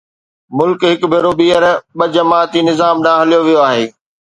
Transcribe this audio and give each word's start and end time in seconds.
ملڪ 0.57 0.79
هڪ 0.89 1.01
ڀيرو 1.11 1.31
ٻيهر 1.39 1.63
ٻه 1.97 2.05
جماعتي 2.15 2.59
نظام 2.69 2.95
ڏانهن 3.05 3.21
هليو 3.23 3.41
ويو 3.45 3.61
آهي. 3.69 3.85